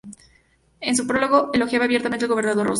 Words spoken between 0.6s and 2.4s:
En su prólogo, elogiaba abiertamente al